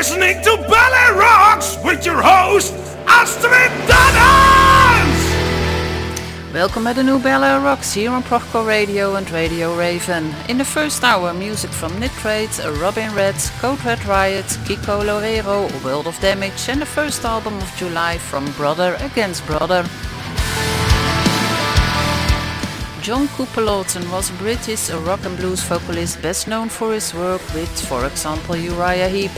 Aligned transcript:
Listening 0.00 0.40
to 0.42 0.56
Ballet 0.66 1.10
Rocks 1.14 1.76
with 1.84 2.06
your 2.06 2.22
host, 2.22 2.72
Astrid 3.06 3.70
Danners! 3.86 5.20
Welcome 6.52 6.82
bij 6.82 6.94
de 6.94 7.02
new 7.02 7.20
Ballet 7.20 7.62
Rocks 7.62 7.94
here 7.94 8.10
on 8.10 8.22
Prochco 8.22 8.64
Radio 8.66 9.14
and 9.14 9.28
Radio 9.30 9.76
Raven. 9.76 10.34
In 10.46 10.56
the 10.56 10.64
first 10.64 11.02
hour, 11.02 11.34
music 11.34 11.70
from 11.70 11.98
Nitrate, 11.98 12.80
Robin 12.80 13.14
Red, 13.14 13.34
Code 13.60 13.84
Red 13.84 14.04
Riot, 14.06 14.58
Kiko 14.64 15.02
Loureiro, 15.04 15.68
World 15.82 16.06
of 16.06 16.18
Damage, 16.20 16.70
and 16.70 16.80
the 16.80 16.86
first 16.86 17.24
album 17.24 17.54
of 17.54 17.76
July 17.76 18.18
from 18.18 18.44
Brother 18.56 18.96
Against 19.00 19.46
Brother. 19.46 19.84
John 23.02 23.28
Cooper 23.28 23.62
Lawton 23.62 24.10
was 24.10 24.28
a 24.28 24.34
British 24.34 24.90
rock 24.90 25.24
and 25.24 25.34
blues 25.38 25.62
vocalist 25.62 26.20
best 26.20 26.46
known 26.46 26.68
for 26.68 26.92
his 26.92 27.14
work 27.14 27.40
with, 27.54 27.70
for 27.88 28.04
example, 28.04 28.54
Uriah 28.54 29.08
Heep. 29.08 29.30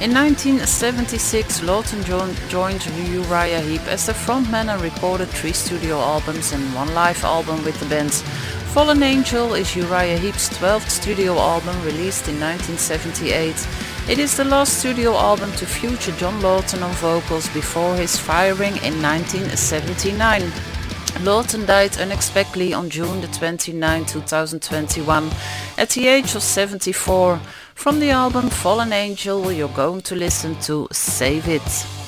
In 0.00 0.14
1976, 0.14 1.62
Lawton 1.62 2.02
joined 2.04 2.86
Uriah 2.86 3.60
Heep 3.60 3.82
as 3.88 4.06
the 4.06 4.14
frontman 4.14 4.72
and 4.72 4.80
recorded 4.80 5.28
three 5.28 5.52
studio 5.52 5.98
albums 5.98 6.52
and 6.52 6.74
one 6.74 6.94
live 6.94 7.22
album 7.22 7.62
with 7.62 7.78
the 7.78 7.86
band. 7.86 8.14
Fallen 8.72 9.02
Angel 9.02 9.52
is 9.52 9.76
Uriah 9.76 10.16
Heep's 10.16 10.48
12th 10.48 10.88
studio 10.88 11.36
album 11.36 11.76
released 11.84 12.26
in 12.26 12.40
1978. 12.40 13.68
It 14.08 14.18
is 14.18 14.34
the 14.34 14.44
last 14.44 14.78
studio 14.78 15.14
album 15.14 15.52
to 15.52 15.66
feature 15.66 16.12
John 16.12 16.40
Lawton 16.40 16.82
on 16.82 16.92
vocals 16.94 17.50
before 17.50 17.94
his 17.96 18.16
firing 18.16 18.76
in 18.78 19.02
1979. 19.02 20.50
Lawton 21.22 21.66
died 21.66 21.98
unexpectedly 21.98 22.72
on 22.72 22.88
June 22.88 23.22
29, 23.22 24.04
2021, 24.06 25.30
at 25.78 25.90
the 25.90 26.08
age 26.08 26.34
of 26.34 26.42
74. 26.42 27.38
From 27.74 28.00
the 28.00 28.10
album 28.10 28.48
Fallen 28.50 28.92
Angel, 28.92 29.52
you're 29.52 29.68
going 29.68 30.02
to 30.02 30.14
listen 30.14 30.54
to 30.60 30.88
Save 30.92 31.48
It. 31.48 31.99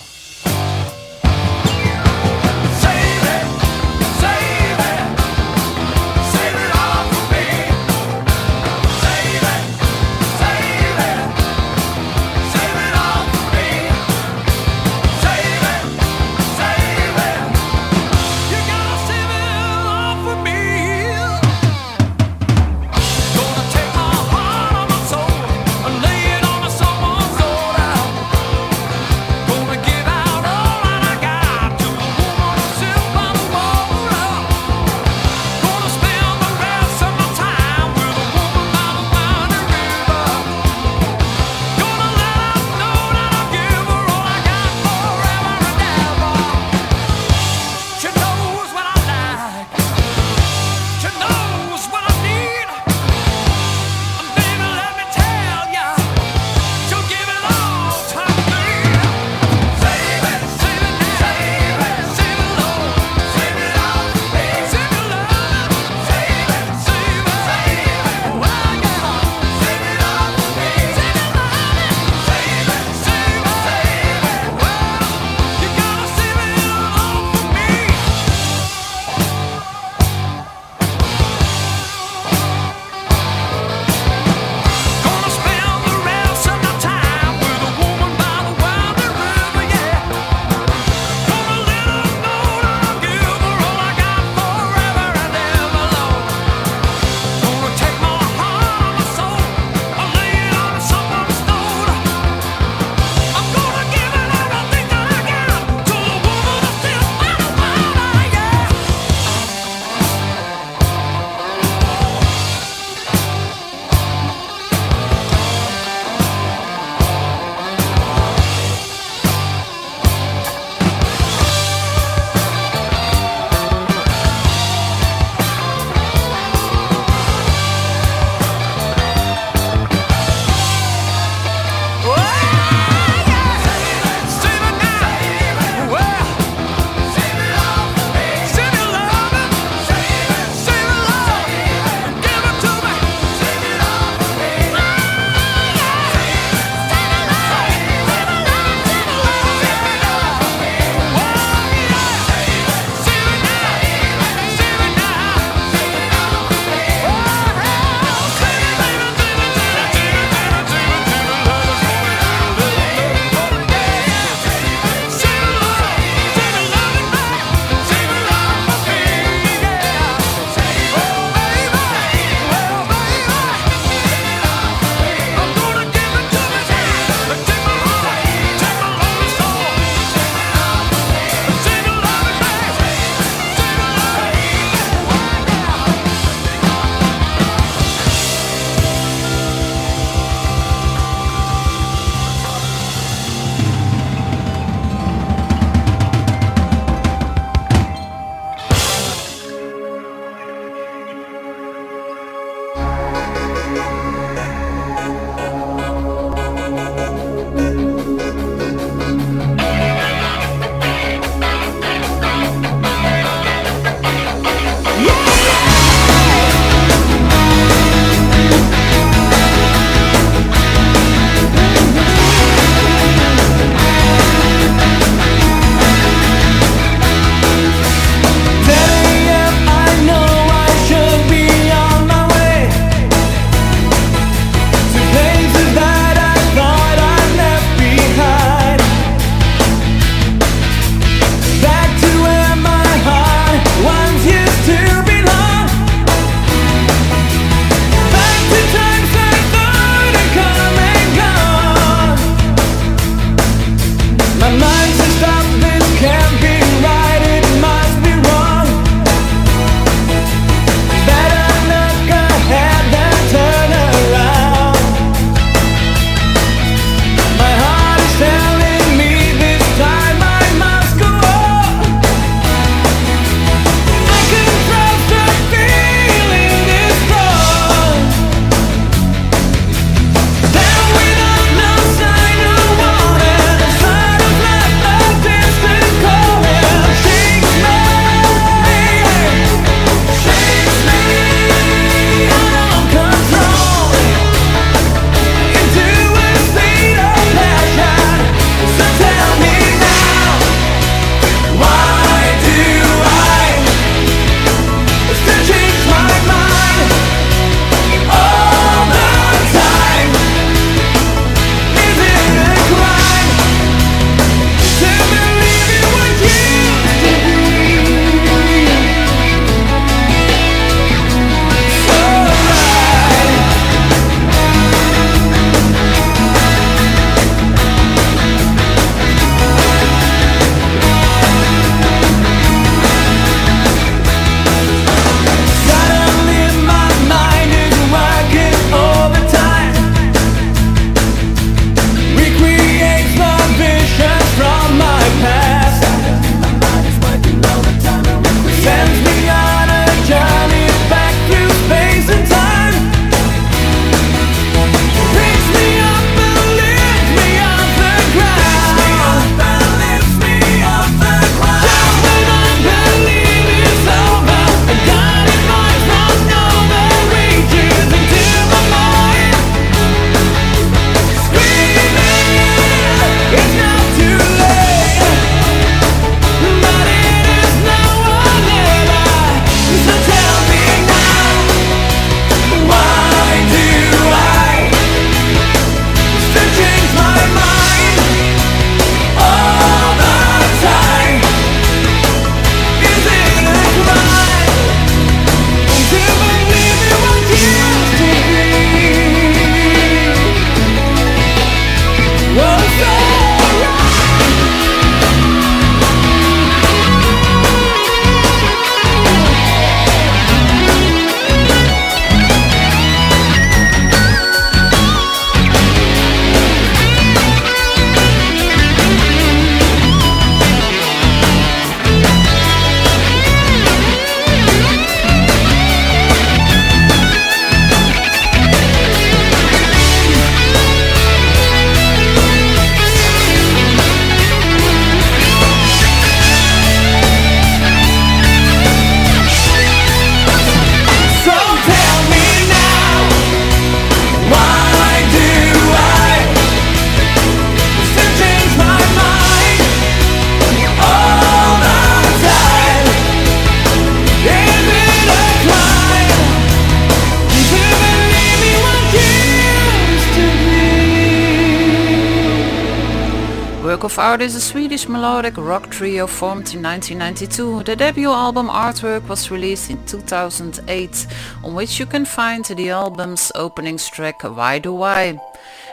Art 463.99 464.23
is 464.23 464.35
a 464.35 464.41
Swedish 464.41 464.89
melodic 464.89 465.37
rock 465.37 465.71
trio 465.71 466.07
formed 466.07 466.55
in 466.55 466.63
1992. 466.63 467.65
The 467.65 467.77
debut 467.77 468.11
album 468.11 468.49
Artwork 468.49 469.07
was 469.07 469.31
released 469.31 469.71
in 469.71 469.85
2008, 469.87 471.07
on 471.45 471.55
which 471.55 471.79
you 471.79 471.87
can 471.87 472.05
find 472.05 472.45
the 472.45 472.71
album's 472.71 473.31
opening 473.35 473.77
track 473.77 474.23
Why 474.23 474.59
Do 474.59 474.83
I? 474.83 475.19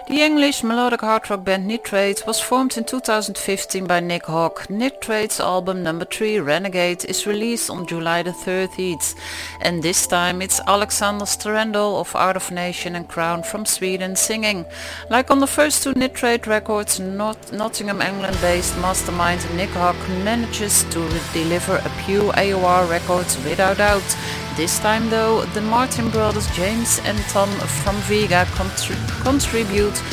The 0.10 0.24
English 0.24 0.64
melodic 0.64 1.02
hard 1.02 1.30
rock 1.30 1.44
band 1.44 1.68
Nitrate 1.68 2.26
was 2.26 2.40
formed 2.40 2.76
in 2.78 2.84
2015 2.84 3.86
by 3.86 4.00
Nick 4.00 4.26
Hogg. 4.26 4.68
Nitrate's 4.68 5.40
album 5.40 5.84
number 5.84 6.04
3 6.04 6.40
Renegade 6.40 7.06
is 7.06 7.28
released 7.28 7.70
on 7.70 7.86
July 7.86 8.24
the 8.24 8.32
30th 8.32 9.14
and 9.62 9.84
this 9.84 10.08
time 10.08 10.42
it's 10.42 10.60
Alexander 10.66 11.26
Strandell 11.26 12.00
of 12.00 12.16
Art 12.16 12.38
of 12.38 12.50
Nation 12.50 12.96
and 12.96 13.08
Crowne 13.08 13.46
from 13.46 13.68
Sweden 13.68 14.16
singing. 14.16 14.66
Like 15.12 15.30
on 15.30 15.42
the 15.42 15.46
first 15.46 15.84
two 15.84 15.94
Nitrate 15.94 16.48
records, 16.48 17.00
Not- 17.00 17.54
Nottingham 17.54 18.02
England 18.02 18.36
based 18.42 18.76
mastermind 18.80 19.46
Nick 19.56 19.70
Hogg 19.70 19.96
manages 20.26 20.86
to 20.86 21.08
deliver 21.34 21.76
a 21.76 21.92
pure 22.04 22.34
AOR 22.34 22.90
record 22.90 23.28
without 23.46 23.78
doubt. 23.78 24.18
This 24.60 24.78
time 24.80 25.10
though, 25.10 25.46
the 25.54 25.62
Martin 25.62 26.10
brothers 26.10 26.46
James 26.54 27.00
and 27.06 27.18
Tom 27.30 27.48
from 27.82 27.96
Vega 28.10 28.44
contri- 28.58 29.22
contribute 29.22 30.04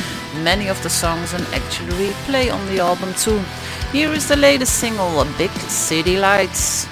many 0.41 0.69
of 0.69 0.81
the 0.83 0.89
songs 0.89 1.33
and 1.33 1.45
actually 1.53 2.11
play 2.27 2.49
on 2.49 2.65
the 2.67 2.79
album 2.79 3.13
too. 3.15 3.41
Here 3.91 4.13
is 4.13 4.29
the 4.29 4.37
latest 4.37 4.75
single, 4.75 5.25
Big 5.37 5.51
City 5.67 6.15
Lights. 6.17 6.87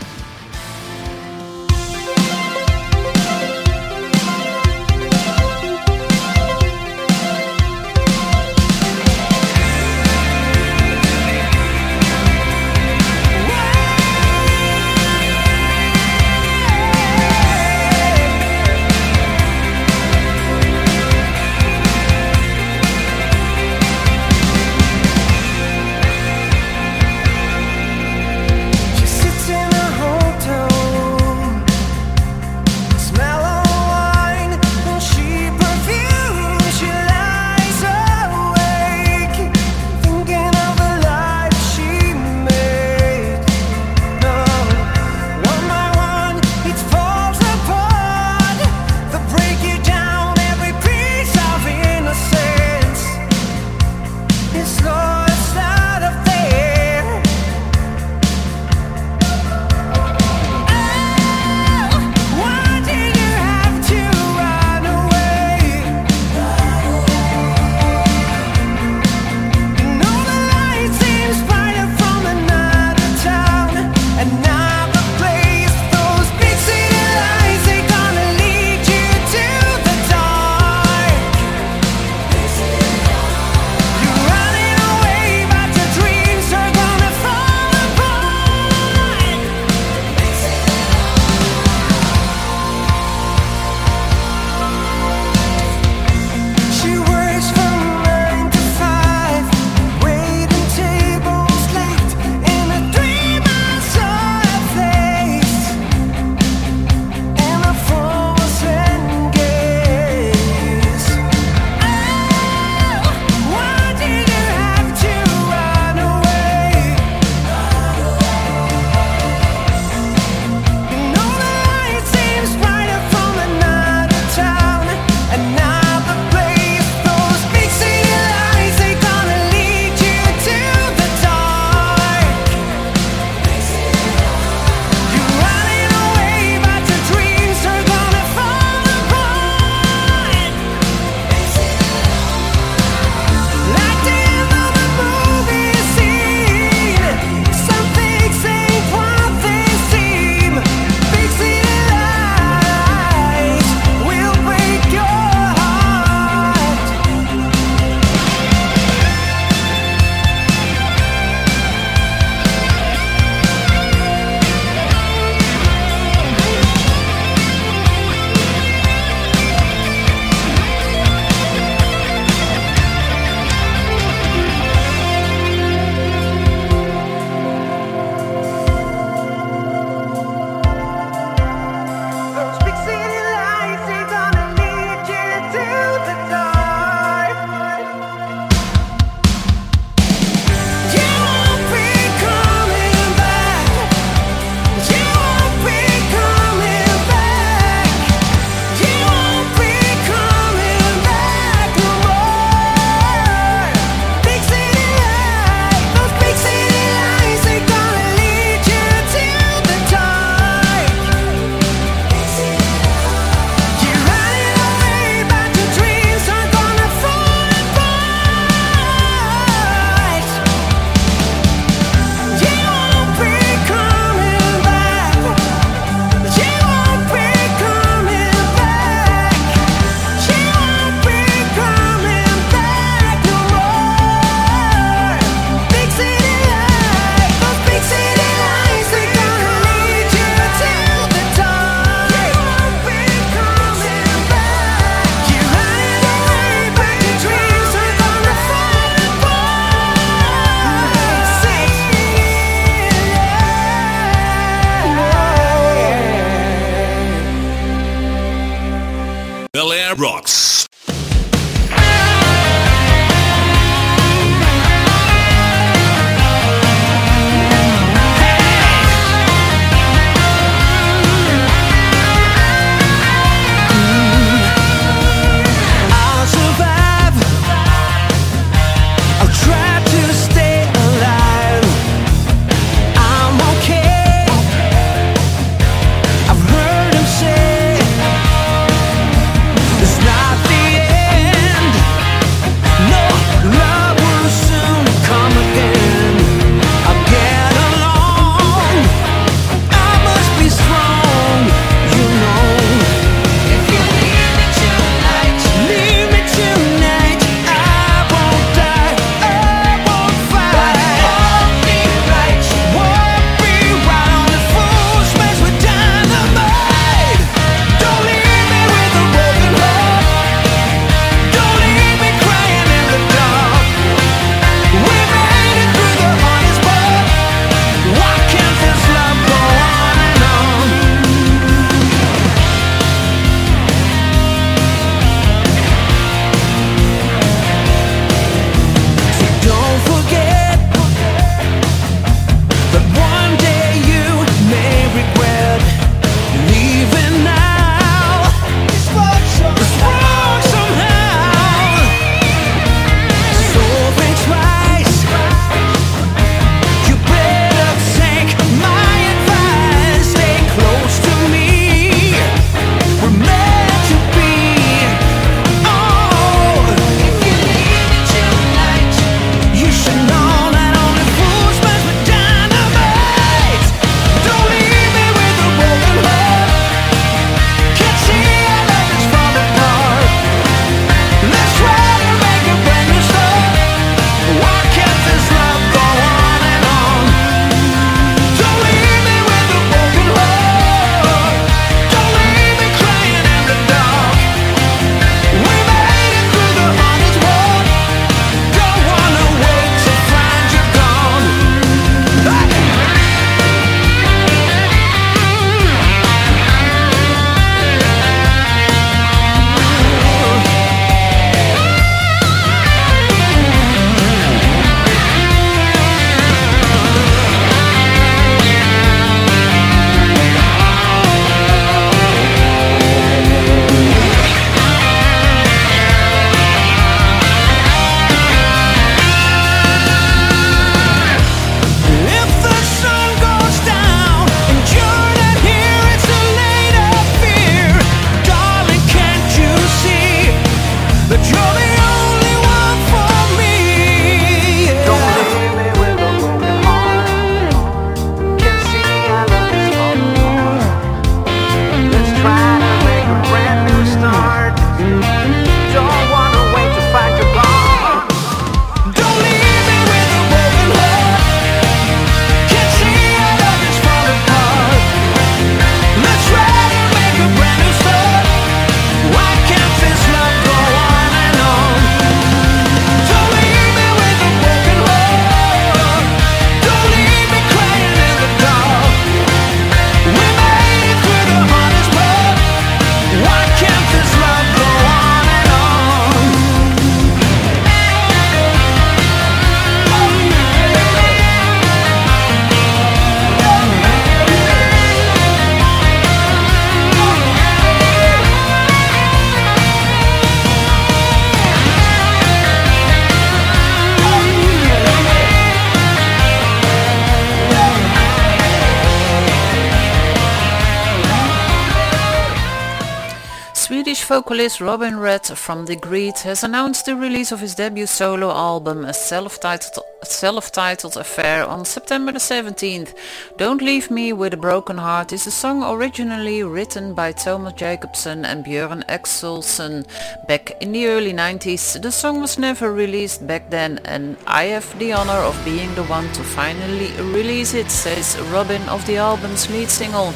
Vocalist 514.21 514.61
Robin 514.61 514.97
Redd 514.97 515.25
from 515.25 515.65
The 515.65 515.75
Greed 515.75 516.17
has 516.19 516.41
announced 516.41 516.85
the 516.85 516.95
release 516.95 517.33
of 517.33 517.41
his 517.41 517.53
debut 517.53 517.85
solo 517.85 518.31
album, 518.31 518.85
a 518.85 518.93
self-titled, 518.93 519.83
self-titled 520.03 520.95
affair, 520.95 521.45
on 521.45 521.65
September 521.65 522.13
the 522.13 522.19
17th. 522.19 522.95
Don't 523.35 523.61
Leave 523.61 523.91
Me 523.91 524.13
With 524.13 524.33
a 524.33 524.37
Broken 524.37 524.77
Heart 524.77 525.11
is 525.11 525.27
a 525.27 525.31
song 525.31 525.65
originally 525.65 526.43
written 526.43 526.93
by 526.93 527.11
Thomas 527.11 527.55
Jacobson 527.55 528.23
and 528.23 528.45
Björn 528.45 528.85
Axelsen 528.87 529.85
back 530.29 530.51
in 530.61 530.71
the 530.71 530.87
early 530.87 531.11
90s. 531.11 531.81
The 531.81 531.91
song 531.91 532.21
was 532.21 532.39
never 532.39 532.71
released 532.71 533.27
back 533.27 533.49
then 533.49 533.81
and 533.83 534.15
I 534.25 534.45
have 534.45 534.79
the 534.79 534.93
honor 534.93 535.21
of 535.29 535.43
being 535.43 535.75
the 535.75 535.83
one 535.83 536.07
to 536.13 536.23
finally 536.23 536.89
release 537.11 537.53
it, 537.53 537.69
says 537.69 538.17
Robin 538.31 538.61
of 538.69 538.87
the 538.87 538.95
album's 538.95 539.49
lead 539.49 539.69
single. 539.69 540.13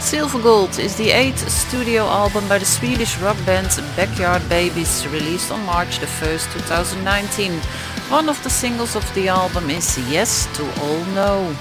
Silver 0.00 0.40
Gold 0.40 0.78
is 0.78 0.96
the 0.96 1.10
eighth 1.10 1.48
studio 1.50 2.04
album 2.06 2.48
by 2.48 2.58
the 2.58 2.64
Swedish 2.64 3.18
rock 3.18 3.36
band 3.44 3.68
Backyard 3.96 4.42
Babies, 4.48 5.06
released 5.08 5.52
on 5.52 5.64
March 5.66 6.00
1st, 6.00 6.52
2019. 6.52 7.52
One 8.08 8.28
of 8.28 8.42
the 8.42 8.50
singles 8.50 8.96
of 8.96 9.14
the 9.14 9.28
album 9.28 9.68
is 9.68 9.98
Yes 10.10 10.48
to 10.56 10.64
All 10.82 11.04
No. 11.14 11.54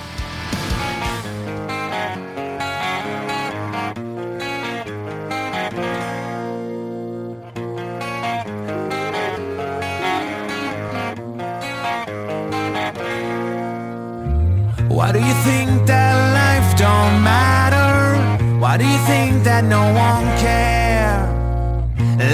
Do 18.80 18.88
you 18.88 18.98
think 19.06 19.44
that 19.44 19.66
no 19.66 19.84
one 19.92 20.24
care? 20.40 21.20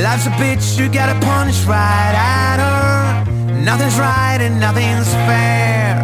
Life's 0.05 0.27
a 0.27 0.34
bitch, 0.38 0.77
you 0.77 0.88
gotta 0.88 1.17
punch 1.25 1.58
right 1.65 2.13
at 2.13 2.58
her. 2.62 3.25
Nothing's 3.65 3.97
right 3.97 4.39
and 4.39 4.60
nothing's 4.60 5.10
fair. 5.25 5.97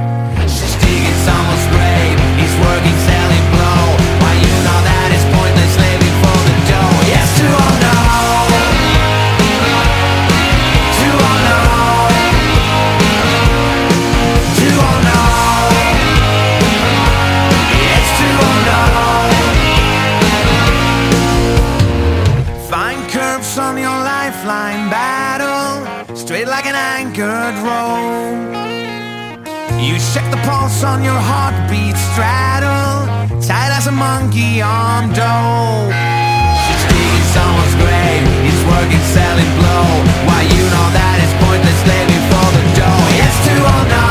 She's 0.49 0.75
digging 0.81 1.19
someone's 1.29 1.67
grave, 1.69 2.17
he's 2.41 2.55
working 2.57 2.97
selling 3.05 3.45
blow. 3.53 3.85
Why 4.21 4.33
you 4.41 4.51
know 4.65 4.79
that 4.89 5.07
it's 5.13 5.27
pointless 5.29 5.75
living 5.77 6.15
for 6.25 6.39
the 6.49 6.55
dough? 6.69 7.13
Yes 7.13 7.29
to 7.37 7.45
all 7.45 7.75
no. 7.85 8.10
Check 30.13 30.29
the 30.29 30.41
pulse 30.43 30.83
on 30.83 31.03
your 31.03 31.15
heartbeat 31.15 31.95
straddle, 31.95 33.07
tight 33.39 33.71
as 33.71 33.87
a 33.87 33.91
monkey 33.91 34.61
on 34.61 35.07
dope. 35.15 35.87
She's 36.63 36.83
digging 36.91 37.27
someone's 37.31 37.75
grave, 37.79 38.23
he's 38.43 38.63
working 38.67 39.03
selling 39.15 39.51
blow. 39.55 39.87
Why 40.27 40.41
you 40.51 40.63
know 40.67 40.87
that 40.99 41.15
it's 41.23 41.35
pointless 41.39 41.81
living 41.87 42.23
for 42.27 42.47
the 42.51 42.63
dough? 42.75 43.07
Yes 43.15 43.35
to 43.47 43.53
all 43.63 43.85
no. 43.87 44.10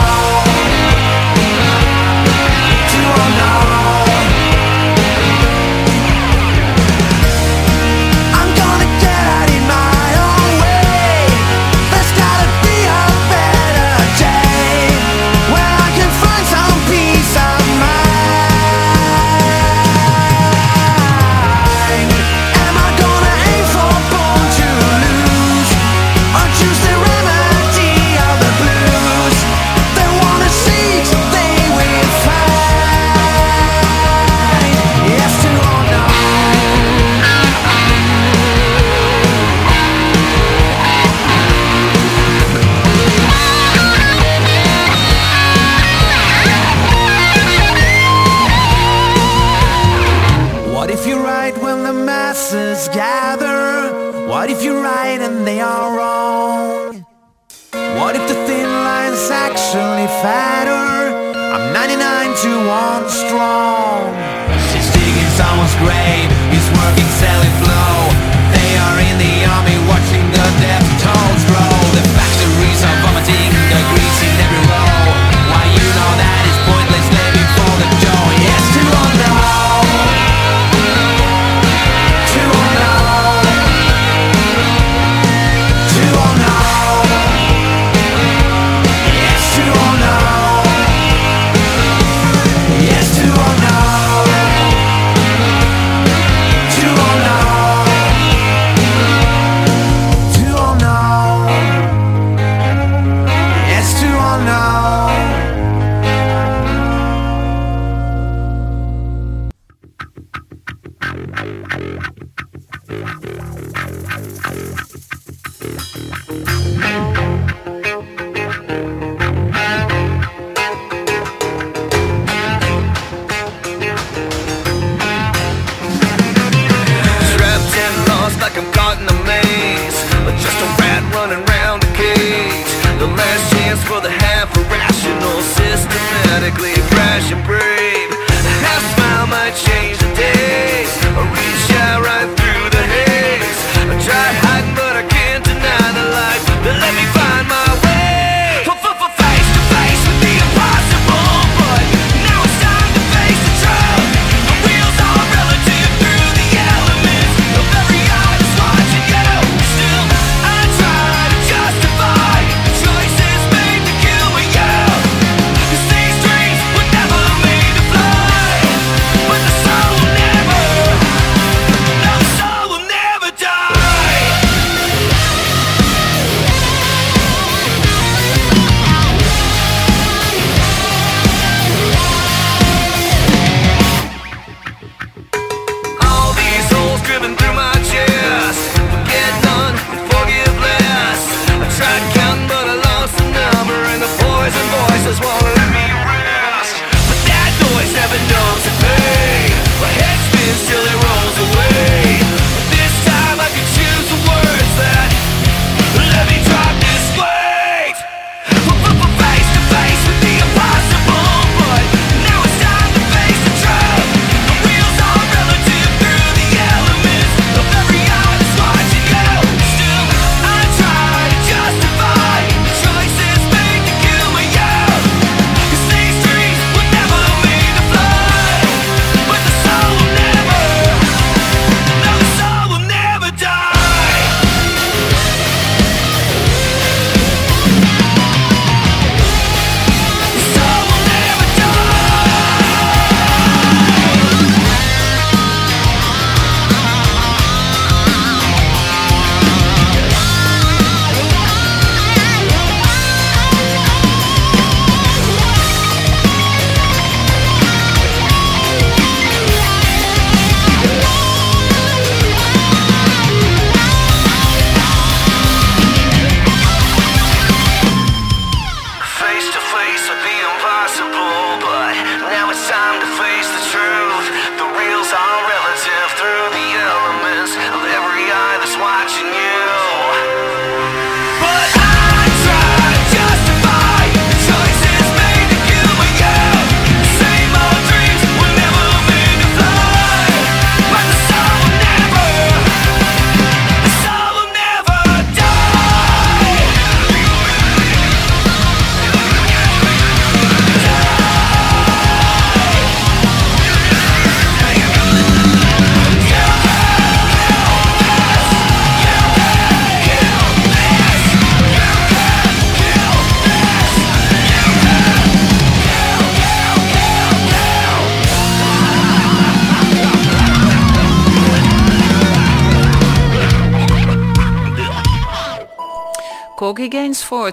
Crash 137.21 137.33
and 137.33 137.45
brave 137.45 138.11
A 138.11 138.81
smile 138.95 139.27
might 139.27 139.55
change 139.55 139.99
the 139.99 140.15
days 140.15 141.60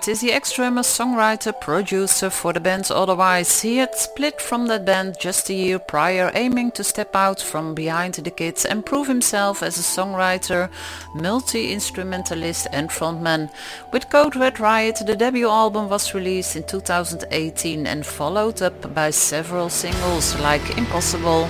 Is 0.07 0.21
the 0.21 0.31
ex-drummer, 0.31 0.83
songwriter, 0.83 1.59
producer 1.59 2.29
for 2.29 2.53
the 2.53 2.61
band 2.61 2.89
Otherwise. 2.89 3.59
He 3.61 3.75
had 3.77 3.93
split 3.93 4.39
from 4.39 4.67
that 4.67 4.85
band 4.85 5.17
just 5.19 5.49
a 5.49 5.53
year 5.53 5.79
prior, 5.79 6.31
aiming 6.33 6.71
to 6.71 6.83
step 6.85 7.13
out 7.13 7.41
from 7.41 7.75
behind 7.75 8.13
the 8.13 8.31
kids 8.31 8.63
and 8.63 8.85
prove 8.85 9.07
himself 9.07 9.61
as 9.61 9.77
a 9.77 9.81
songwriter, 9.81 10.69
multi-instrumentalist 11.13 12.67
and 12.71 12.89
frontman. 12.89 13.49
With 13.91 14.09
Code 14.09 14.37
Red 14.37 14.61
Riot, 14.61 15.01
the 15.05 15.15
debut 15.15 15.49
album 15.49 15.89
was 15.89 16.13
released 16.13 16.55
in 16.55 16.63
2018 16.63 17.85
and 17.85 18.05
followed 18.05 18.61
up 18.61 18.93
by 18.93 19.09
several 19.09 19.67
singles 19.67 20.39
like 20.39 20.77
Impossible. 20.77 21.49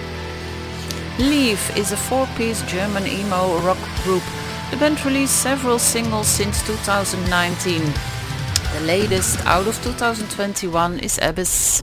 Leave 1.20 1.78
is 1.78 1.91
a 1.91 1.98
four-piece 1.98 2.63
German 2.63 3.06
emo 3.06 3.60
rock 3.60 3.78
group 4.04 4.24
the 4.72 4.78
band 4.78 5.06
released 5.06 5.41
several 5.41 5.80
singles 5.80 6.28
since 6.28 6.62
2019. 6.63 8.16
The 8.77 8.83
latest 8.83 9.43
out 9.47 9.65
of 9.65 9.73
2021 9.81 10.99
is 10.99 11.17
Abyss. 11.19 11.81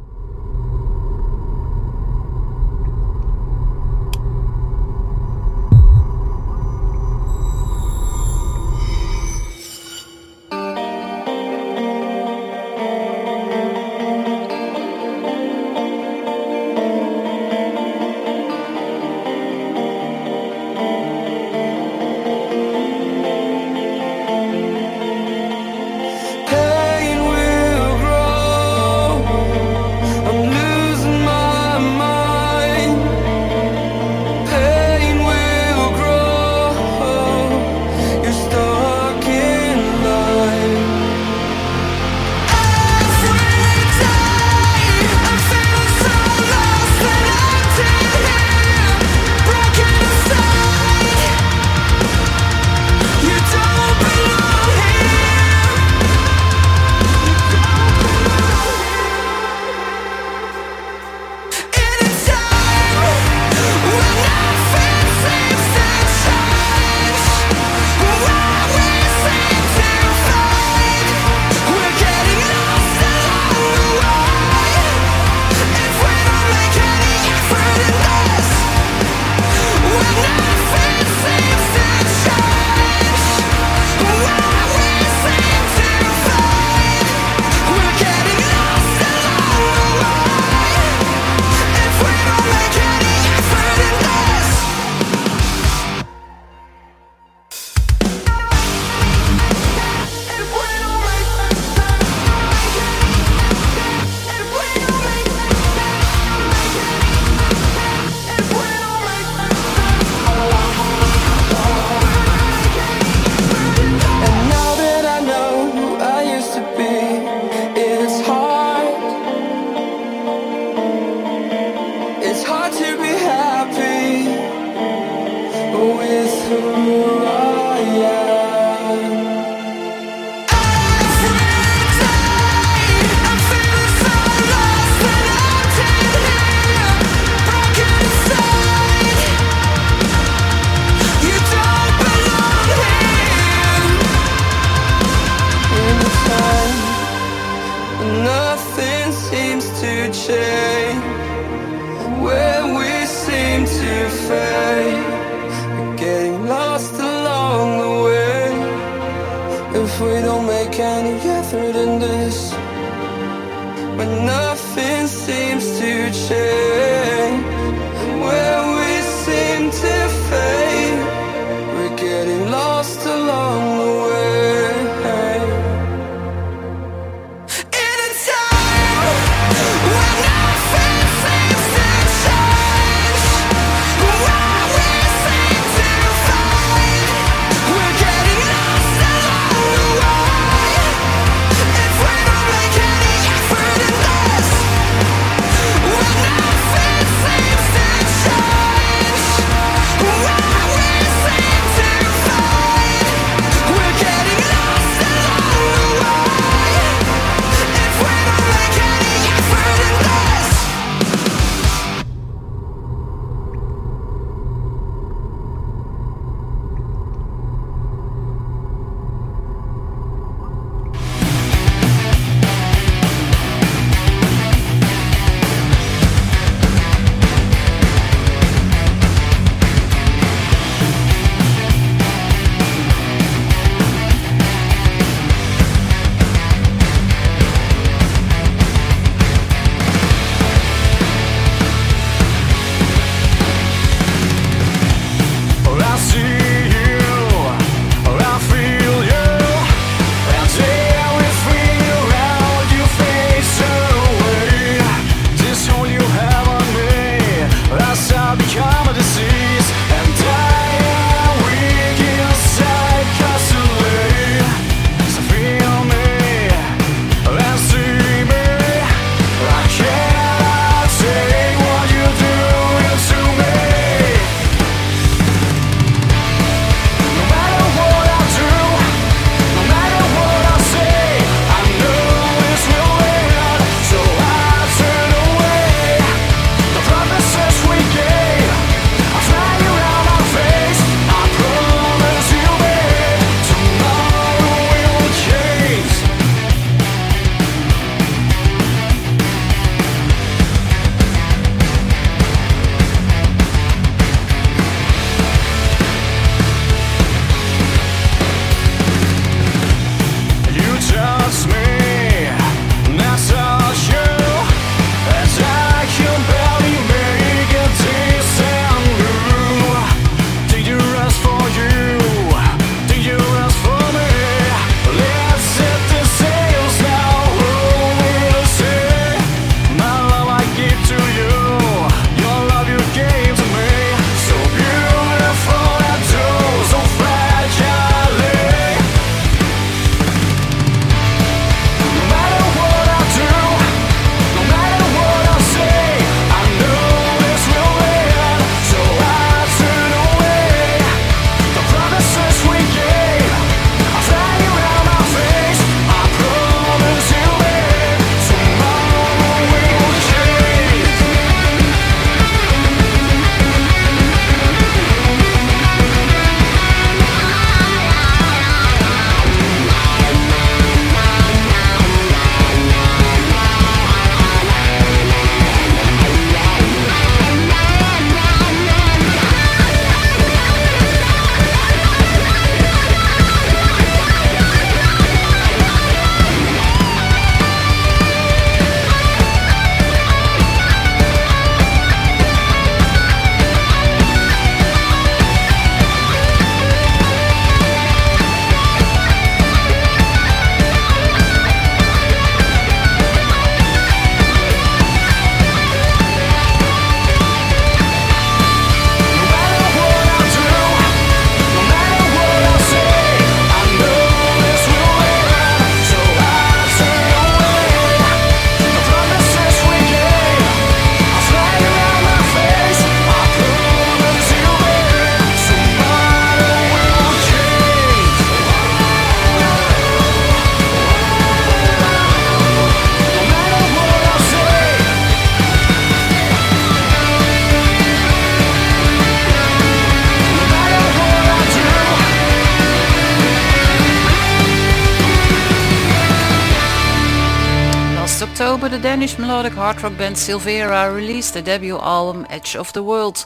The 448.75 448.81
Danish 448.81 449.21
melodic 449.21 449.53
hard 449.53 449.81
rock 449.85 449.97
band 449.97 450.17
Silvera 450.17 450.93
released 450.93 451.35
their 451.35 451.45
debut 451.45 451.79
album 451.79 452.27
Edge 452.29 452.57
of 452.57 452.73
the 452.73 452.83
World. 452.83 453.25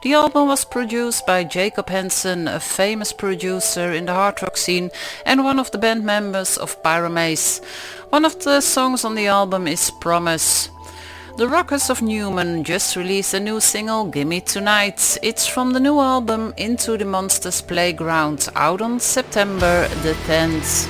The 0.00 0.14
album 0.14 0.48
was 0.48 0.64
produced 0.64 1.26
by 1.26 1.44
Jacob 1.44 1.90
Hansen, 1.90 2.48
a 2.48 2.58
famous 2.58 3.12
producer 3.12 3.92
in 3.92 4.06
the 4.06 4.14
hard 4.14 4.40
rock 4.40 4.56
scene 4.56 4.90
and 5.26 5.44
one 5.44 5.58
of 5.58 5.70
the 5.70 5.76
band 5.76 6.02
members 6.02 6.56
of 6.56 6.82
Pyramaze. 6.82 7.62
One 8.08 8.24
of 8.24 8.42
the 8.42 8.62
songs 8.62 9.04
on 9.04 9.16
the 9.16 9.26
album 9.26 9.68
is 9.68 9.90
Promise. 10.00 10.70
The 11.36 11.46
Rockers 11.46 11.90
of 11.90 12.00
Newman 12.00 12.64
just 12.64 12.96
released 12.96 13.34
a 13.34 13.40
new 13.40 13.60
single, 13.60 14.06
Gimme 14.06 14.40
Tonight. 14.40 15.18
It's 15.22 15.46
from 15.46 15.74
the 15.74 15.80
new 15.80 16.00
album 16.00 16.54
Into 16.56 16.96
the 16.96 17.04
Monsters 17.04 17.60
Playground, 17.60 18.48
out 18.56 18.80
on 18.80 18.98
September 18.98 19.88
the 20.02 20.14
10th. 20.24 20.88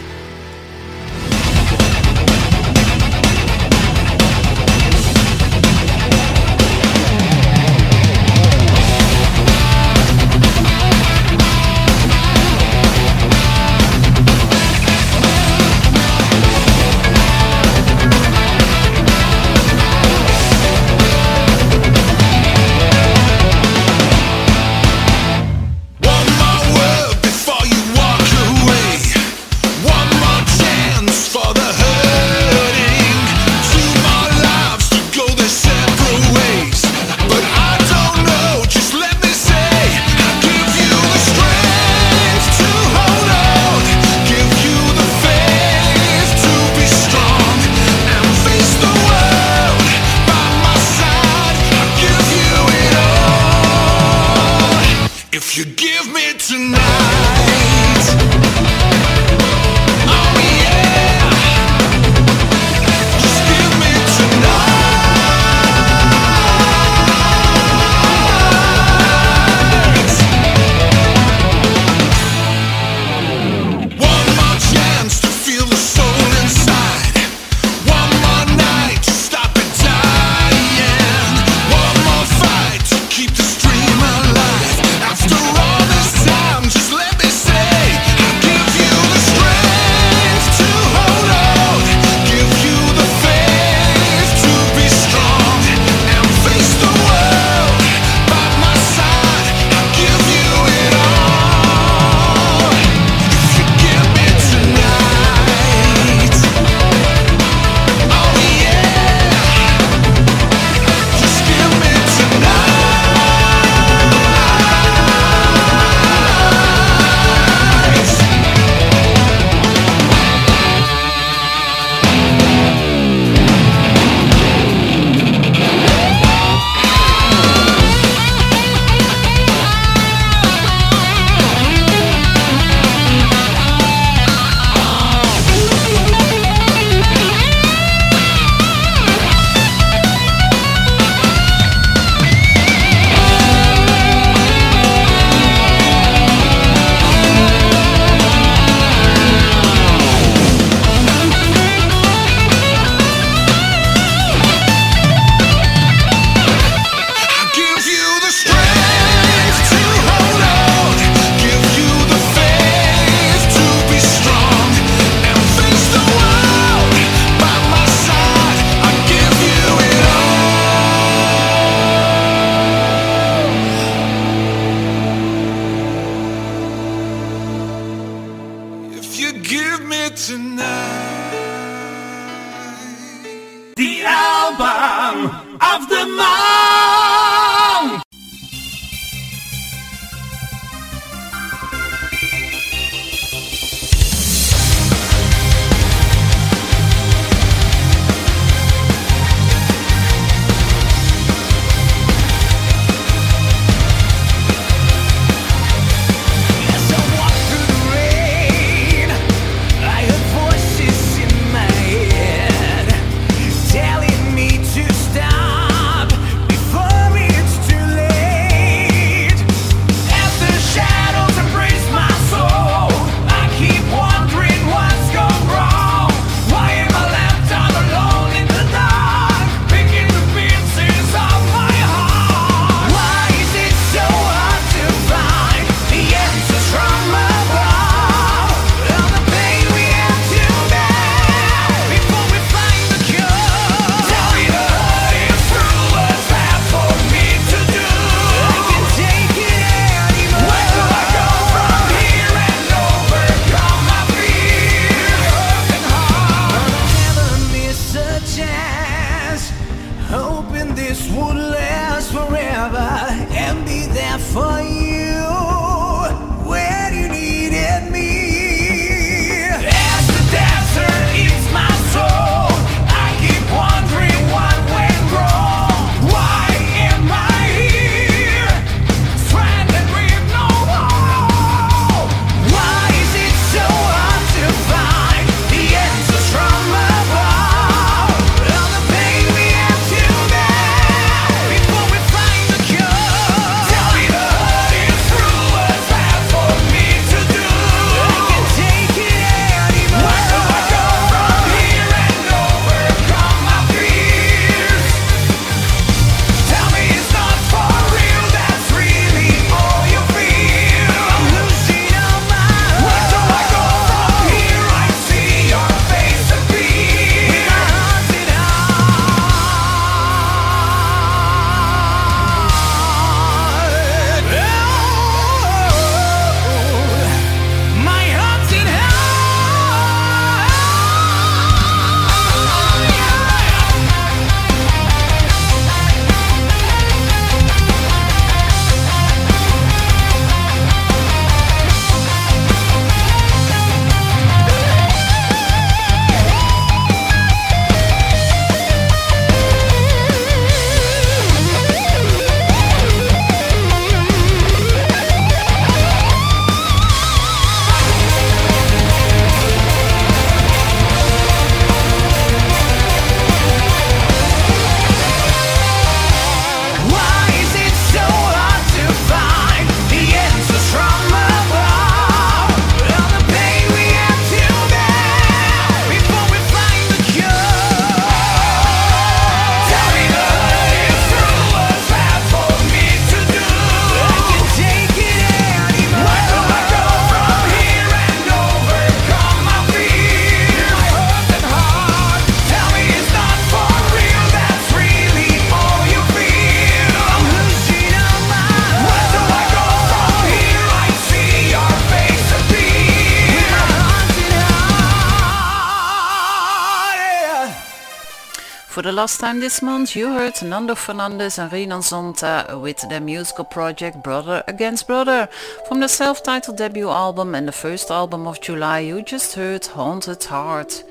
The 408.86 408.92
last 408.92 409.18
time 409.18 409.40
this 409.40 409.62
month 409.62 409.96
you 409.96 410.12
heard 410.12 410.40
Nando 410.44 410.76
Fernandes 410.76 411.40
and 411.40 411.52
Renan 411.52 411.80
Zonta 411.80 412.56
with 412.60 412.88
their 412.88 413.00
musical 413.00 413.44
project 413.44 414.00
Brother 414.00 414.44
Against 414.46 414.86
Brother. 414.86 415.28
From 415.66 415.80
the 415.80 415.88
self-titled 415.88 416.56
debut 416.56 416.88
album 416.88 417.34
and 417.34 417.48
the 417.48 417.58
first 417.64 417.90
album 417.90 418.28
of 418.28 418.40
July 418.40 418.78
you 418.78 419.02
just 419.02 419.34
heard 419.34 419.66
Haunted 419.66 420.22
Heart. 420.22 420.84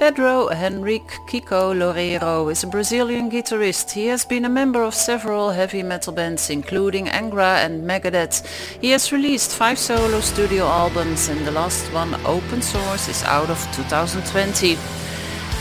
Pedro 0.00 0.48
Henrique 0.50 1.20
Kiko 1.28 1.72
Loureiro 1.72 2.50
is 2.50 2.64
a 2.64 2.66
Brazilian 2.66 3.30
guitarist. 3.30 3.92
He 3.92 4.06
has 4.06 4.24
been 4.24 4.44
a 4.44 4.48
member 4.48 4.82
of 4.82 4.92
several 4.92 5.52
heavy 5.52 5.84
metal 5.84 6.12
bands 6.12 6.50
including 6.50 7.06
Angra 7.06 7.64
and 7.64 7.84
Megadeth. 7.84 8.44
He 8.80 8.90
has 8.90 9.12
released 9.12 9.54
five 9.54 9.78
solo 9.78 10.18
studio 10.18 10.66
albums 10.66 11.28
and 11.28 11.46
the 11.46 11.52
last 11.52 11.92
one, 11.92 12.16
Open 12.26 12.60
Source, 12.60 13.06
is 13.06 13.22
out 13.22 13.50
of 13.50 13.60
2020. 13.72 14.76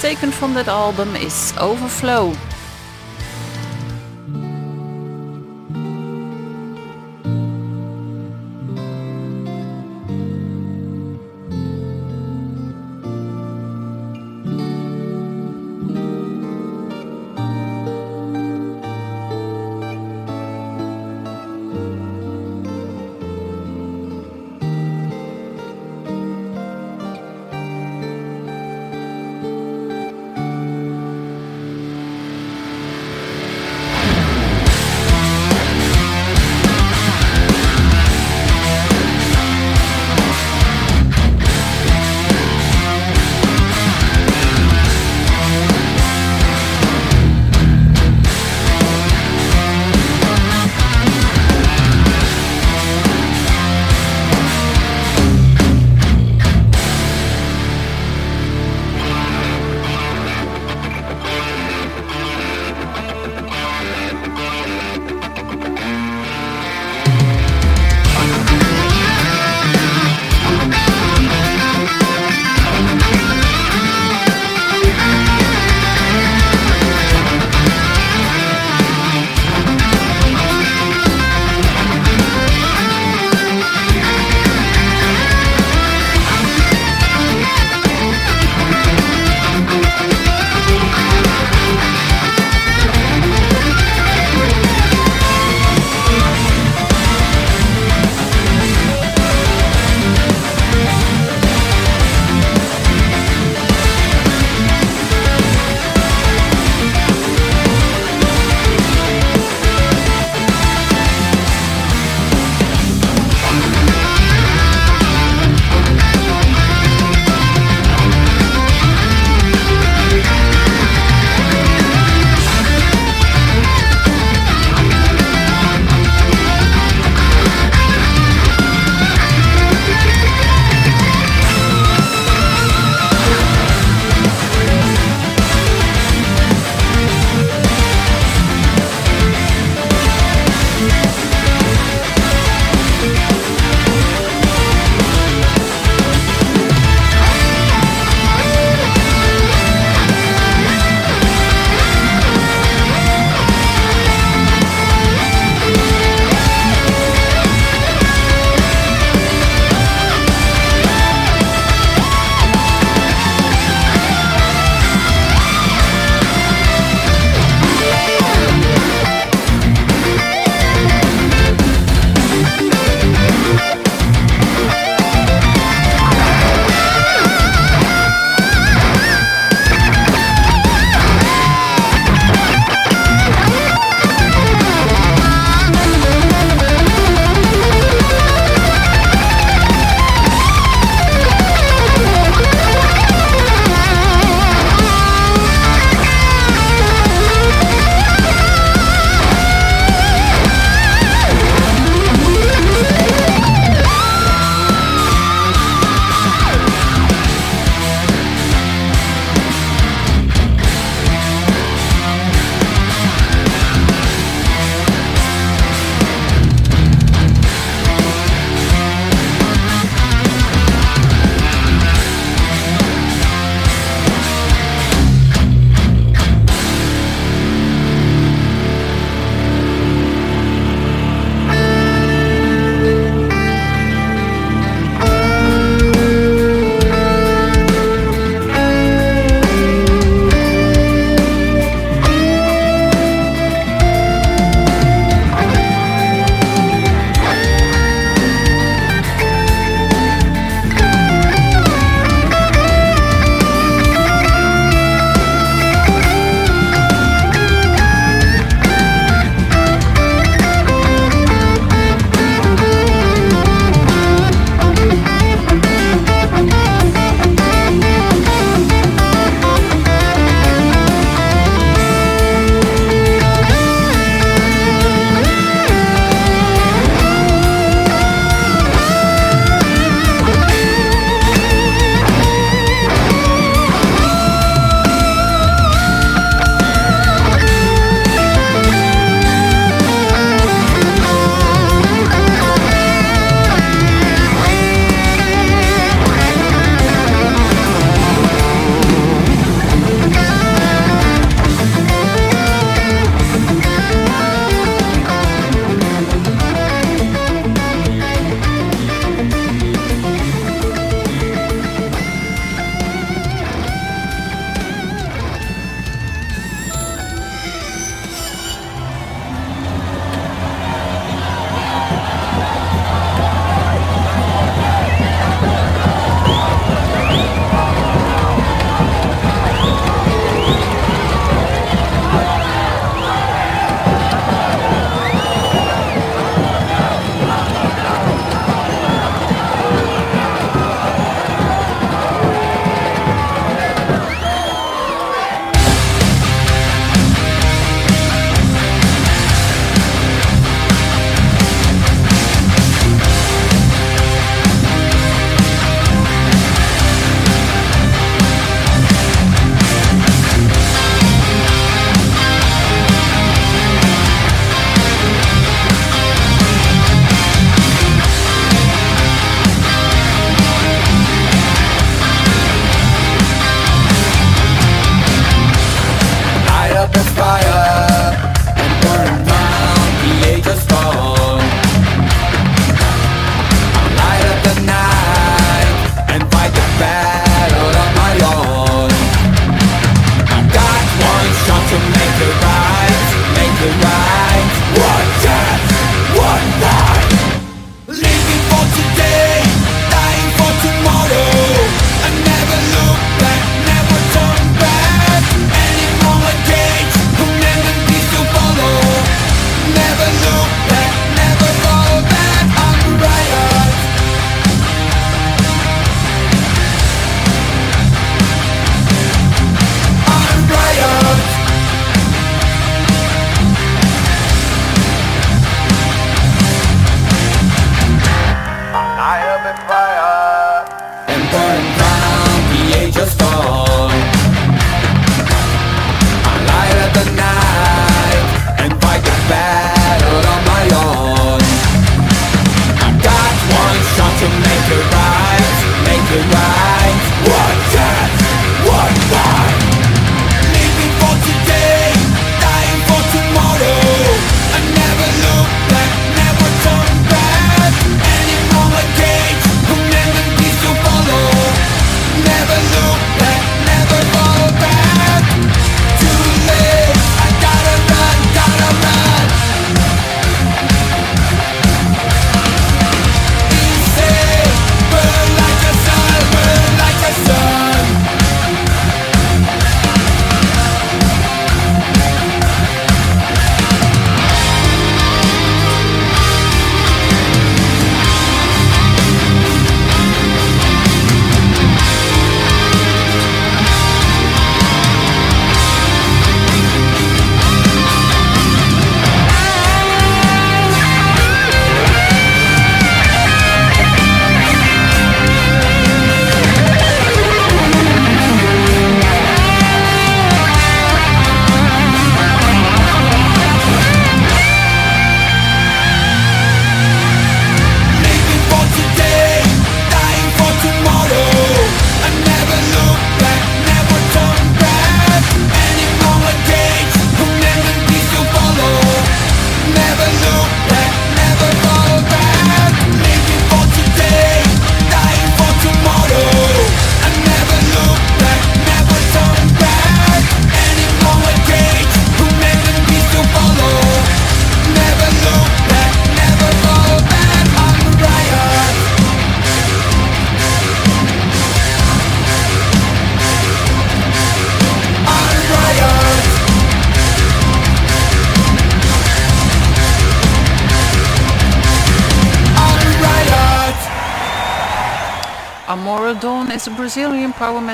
Taken 0.03 0.31
from 0.31 0.53
that 0.55 0.67
album 0.67 1.15
is 1.15 1.53
Overflow. 1.57 2.33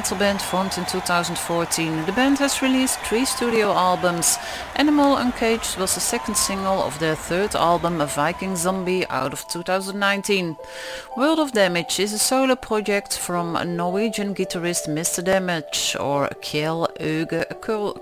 Metal 0.10 0.26
band 0.26 0.42
formed 0.42 0.76
in 0.76 0.86
2014. 0.86 2.08
The 2.08 2.12
band 2.14 2.40
has 2.40 2.64
released 2.64 3.00
three 3.02 3.26
studio 3.26 3.74
albums. 3.74 4.40
Animal 4.76 5.18
Uncaged 5.18 5.78
was 5.78 5.94
the 5.94 6.00
second 6.02 6.36
single 6.36 6.82
of 6.82 6.98
their 6.98 7.14
third 7.14 7.54
album, 7.54 8.02
A 8.02 8.08
Viking 8.08 8.56
Zombie, 8.56 9.06
out 9.10 9.34
of 9.34 9.48
2019. 9.50 10.58
World 11.16 11.38
of 11.38 11.52
Damage 11.52 12.00
is 12.00 12.12
a 12.12 12.18
solo 12.18 12.56
project 12.56 13.20
from 13.20 13.54
Norwegian 13.76 14.34
guitarist 14.34 14.88
Mr. 14.88 15.24
Damage, 15.24 15.96
or 16.00 16.28
Kjell 16.42 16.88
Øge 17.00 17.46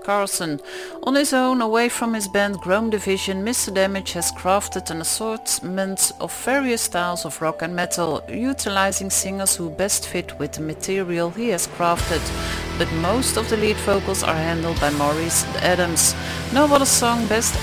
Carlsen. 0.02 0.60
On 1.02 1.14
his 1.14 1.34
own, 1.34 1.60
away 1.60 1.90
from 1.90 2.14
his 2.14 2.26
band 2.26 2.58
Chrome 2.62 2.88
Division, 2.88 3.44
Mr. 3.44 3.74
Damage 3.74 4.12
has 4.12 4.32
crafted 4.32 4.90
an 4.90 5.02
assortment 5.02 6.12
of 6.20 6.32
various 6.44 6.80
styles 6.80 7.26
of 7.26 7.42
rock 7.42 7.60
and 7.60 7.76
metal, 7.76 8.22
utilizing 8.30 9.10
singers 9.10 9.56
who 9.56 9.68
best 9.68 10.06
fit 10.06 10.38
with 10.38 10.52
the 10.52 10.62
material 10.62 11.28
he 11.28 11.48
has 11.50 11.66
crafted, 11.98 12.78
but 12.78 12.90
most 13.00 13.36
of 13.36 13.48
the 13.48 13.56
lead 13.56 13.76
vocals 13.78 14.22
are 14.22 14.34
handled 14.34 14.80
by 14.80 14.90
Maurice 14.90 15.44
Adams. 15.56 16.14
No 16.52 16.64
other 16.64 16.86
song 16.86 17.26
best 17.26 17.54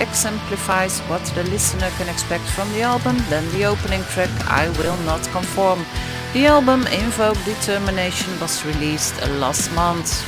exemplifies 0.00 1.00
what 1.00 1.24
the 1.34 1.44
listener 1.44 1.90
can 1.98 2.08
expect 2.08 2.44
from 2.44 2.70
the 2.72 2.82
album 2.82 3.16
than 3.30 3.48
the 3.52 3.64
opening 3.64 4.02
track 4.04 4.30
I 4.46 4.68
Will 4.78 4.96
Not 5.04 5.22
Conform. 5.32 5.84
The 6.32 6.46
album 6.46 6.86
Invoke 6.88 7.42
Determination 7.44 8.38
was 8.40 8.64
released 8.64 9.20
last 9.38 9.72
month. 9.74 10.24